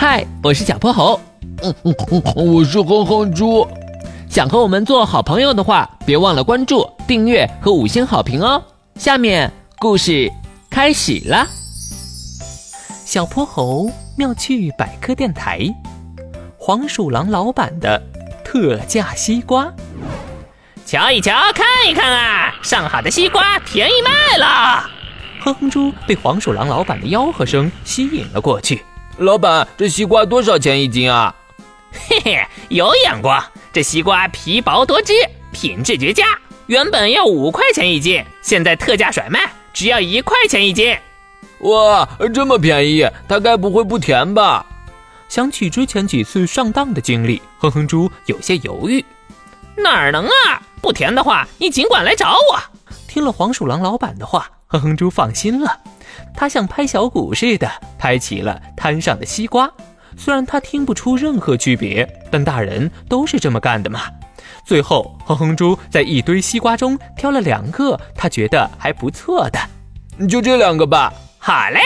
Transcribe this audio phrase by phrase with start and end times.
[0.00, 1.20] 嗨，我是小泼猴。
[1.62, 3.68] 嗯嗯嗯，我是哼哼猪。
[4.30, 8.62] 想和我们做好朋友的话，别忘了关注、订阅和五星好评哦。
[8.94, 10.32] 下面故事
[10.70, 11.46] 开始了。
[13.04, 15.68] 小泼猴妙趣百科电台，
[16.56, 18.02] 黄鼠狼老板的
[18.42, 19.70] 特价西瓜。
[20.86, 22.54] 瞧一瞧，看一看啊！
[22.62, 24.88] 上好的西瓜便宜卖了。
[25.42, 28.82] 哼哼猪被黄鼠狼老板的吆喝声吸引了过去。
[29.20, 31.34] 老板，这西瓜多少钱一斤啊？
[31.92, 33.38] 嘿嘿，有眼光！
[33.70, 35.12] 这西瓜皮薄多汁，
[35.52, 36.24] 品质绝佳，
[36.68, 40.96] 原本要五块钱一斤，现在特价甩卖，只要一块钱一斤。
[41.58, 44.64] 哇，这么便宜，它该不会不甜吧？
[45.28, 49.04] 想起之前几次上当的经历，哼哼猪有些犹豫。
[49.76, 50.62] 哪能啊？
[50.80, 52.58] 不甜的话，你尽管来找我。
[53.06, 55.78] 听了黄鼠狼老板的话，哼哼猪放心了。
[56.34, 59.70] 他像拍小鼓似的拍起了摊上的西瓜。
[60.16, 64.02] 虽然他听不出任何区别，但大人都是这么干的嘛。
[64.64, 71.12] 最后，哼哼猪在一堆西瓜中挑了两个他觉得还不错的，就这两个吧。
[71.38, 71.80] 好嘞。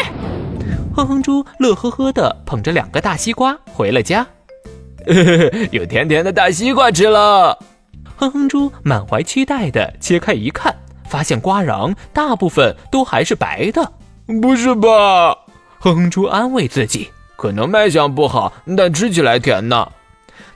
[0.96, 4.26] 哼哼猪乐呵呵地捧着两个大西瓜回了家，
[5.70, 7.58] 有甜甜的大西瓜吃了。
[8.16, 10.74] 哼哼猪满怀期待地切开一看，
[11.08, 13.92] 发现瓜瓤大部分都还是白的。
[14.26, 15.36] 不是吧？
[15.78, 19.86] 哼哼猪安慰自己，可能卖相不好，但吃起来甜呢。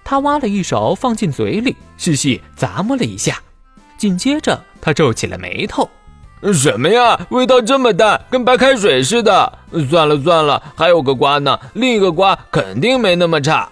[0.02, 3.38] 他挖了一勺放进嘴里，细细咂摸了一下，
[3.98, 5.86] 紧接着他皱起了眉头
[6.54, 7.20] ：“什么呀？
[7.28, 9.58] 味道这么淡，跟白开水似的。
[9.90, 13.68] 算了算了，还有个瓜呢，另一个瓜肯定没那么差。”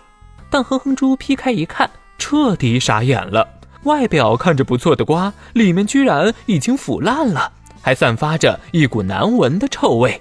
[0.50, 3.48] 但哼哼猪劈开一看，彻底傻眼了。
[3.84, 7.50] 外表看着不错的瓜，里面居然已经腐烂了，
[7.86, 10.20] 还散发着一股难闻的臭味。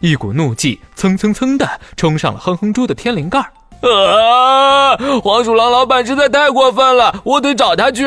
[0.00, 3.38] 一股怒气蹭蹭蹭的冲上了哼哼猪的天灵盖
[3.80, 4.94] 啊！
[5.22, 8.06] 黄鼠狼老板实在太过分了，我得找他去。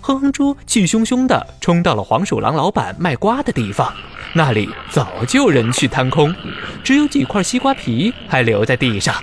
[0.00, 3.92] 哼哼猪气汹汹的冲到了黄鼠狼老板卖瓜的地方，
[4.32, 6.34] 那里早就人去摊空，
[6.82, 9.14] 只有几块西瓜皮还留在地上。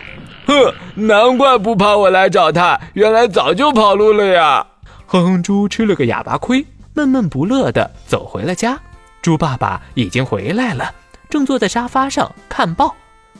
[0.45, 0.53] 哼，
[0.93, 4.67] 难怪不怕我来找他，原来早就跑路了呀！
[5.07, 6.63] 哼哼猪吃了个哑巴亏，
[6.93, 8.79] 闷闷不乐的走回了家。
[9.25, 10.93] 猪爸爸已经回来了，
[11.31, 12.95] 正坐在沙发上看报。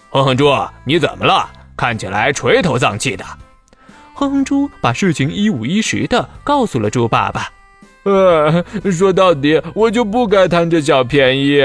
[0.10, 0.52] 哼哼猪，
[0.84, 1.48] 你怎么了？
[1.78, 3.24] 看起来垂头丧气的。
[4.16, 7.52] 哼哼猪把事情一五一十的告诉了猪爸爸。
[8.02, 11.64] 呃，说到底，我就不该贪这小便宜。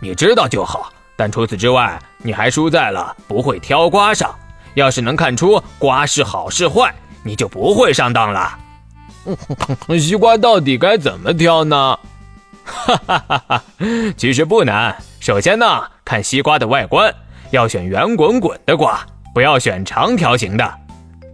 [0.00, 4.32] 你知道就好，但除此之外，你还输在了不会挑瓜上。
[4.74, 8.56] 要是能看出瓜是好是坏，你就不会上当了。
[9.98, 11.98] 西瓜到底该怎么挑呢？
[12.64, 13.64] 哈哈哈哈！
[14.16, 14.96] 其实不难。
[15.20, 17.12] 首先呢，看西瓜的外观，
[17.50, 19.04] 要选圆滚滚的瓜，
[19.34, 20.74] 不要选长条形的。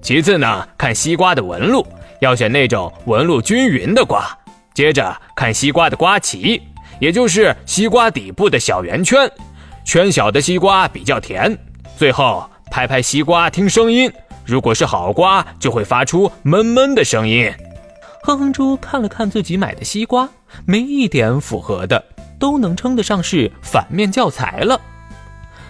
[0.02, 1.86] 其次呢，看西瓜的纹路，
[2.20, 4.26] 要选那种纹路均匀的瓜。
[4.74, 6.60] 接着看西瓜的瓜脐，
[6.98, 9.30] 也就是西瓜底部的小圆圈，
[9.84, 11.56] 圈小的西瓜比较甜。
[11.96, 14.10] 最后拍拍西瓜听声音，
[14.44, 17.52] 如果是好瓜，就会发出闷闷的声音。
[18.22, 20.28] 哼哼猪看了看自己买的西瓜，
[20.66, 22.04] 没一点符合的，
[22.38, 24.80] 都能称得上是反面教材了。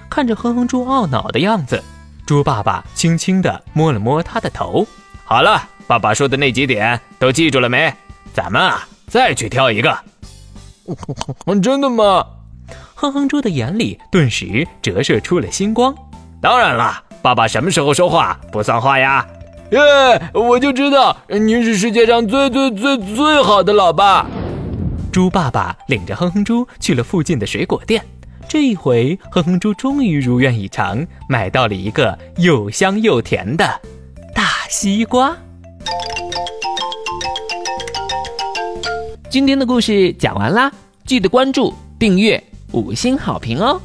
[0.08, 1.82] 看着哼哼猪懊恼的样子，
[2.26, 4.86] 猪爸爸轻轻地摸了摸他的头。
[5.24, 7.94] 好了，爸爸说的那几点都记住了没？
[8.34, 9.96] 咱们啊，再去挑一个。
[11.62, 12.26] 真的吗？
[12.94, 15.94] 哼哼猪的眼里顿时折射出了星光。
[16.42, 19.24] 当然了，爸爸什么时候说话不算话呀？
[19.70, 19.80] 耶！
[20.34, 24.26] 我就知道您是世界上最最最最好的老爸。
[25.12, 28.04] 猪爸爸领着哼哼猪去了附近的水果店，
[28.48, 33.64] 这一回哼哼猪终于如愿以偿，买到了一个又香又甜的
[34.34, 35.36] 大西瓜。
[39.28, 40.72] 今天的故事讲完啦，
[41.06, 42.42] 记得关注、订阅、
[42.72, 43.80] 五星好评哦！